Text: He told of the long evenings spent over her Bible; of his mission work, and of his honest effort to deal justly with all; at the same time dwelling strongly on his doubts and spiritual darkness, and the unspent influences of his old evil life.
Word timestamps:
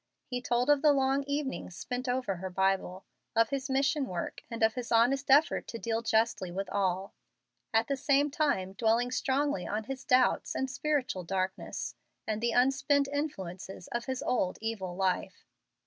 He 0.25 0.41
told 0.41 0.71
of 0.71 0.81
the 0.81 0.93
long 0.93 1.23
evenings 1.27 1.75
spent 1.75 2.09
over 2.09 2.37
her 2.37 2.49
Bible; 2.49 3.05
of 3.35 3.49
his 3.49 3.69
mission 3.69 4.07
work, 4.07 4.41
and 4.49 4.63
of 4.63 4.73
his 4.73 4.91
honest 4.91 5.29
effort 5.29 5.67
to 5.67 5.77
deal 5.77 6.01
justly 6.01 6.49
with 6.49 6.67
all; 6.71 7.13
at 7.71 7.85
the 7.87 7.95
same 7.95 8.31
time 8.31 8.73
dwelling 8.73 9.11
strongly 9.11 9.67
on 9.67 9.83
his 9.83 10.03
doubts 10.03 10.55
and 10.55 10.71
spiritual 10.71 11.23
darkness, 11.23 11.93
and 12.25 12.41
the 12.41 12.51
unspent 12.51 13.07
influences 13.13 13.87
of 13.89 14.05
his 14.05 14.23
old 14.23 14.57
evil 14.59 14.95
life. 14.95 15.45